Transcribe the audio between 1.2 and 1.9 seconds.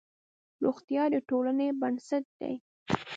ټولنې